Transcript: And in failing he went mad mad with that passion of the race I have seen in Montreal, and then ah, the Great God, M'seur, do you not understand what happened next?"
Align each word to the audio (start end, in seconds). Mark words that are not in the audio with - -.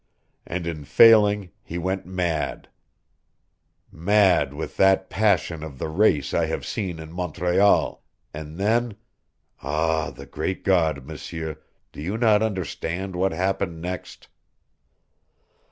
And 0.47 0.65
in 0.65 0.83
failing 0.83 1.51
he 1.61 1.77
went 1.77 2.07
mad 2.07 2.69
mad 3.91 4.51
with 4.51 4.75
that 4.77 5.11
passion 5.11 5.61
of 5.63 5.77
the 5.77 5.89
race 5.89 6.33
I 6.33 6.47
have 6.47 6.65
seen 6.65 6.97
in 6.97 7.11
Montreal, 7.11 8.03
and 8.33 8.57
then 8.57 8.95
ah, 9.61 10.09
the 10.09 10.25
Great 10.25 10.63
God, 10.63 11.05
M'seur, 11.05 11.57
do 11.91 12.01
you 12.01 12.17
not 12.17 12.41
understand 12.41 13.15
what 13.15 13.31
happened 13.31 13.79
next?" 13.79 14.27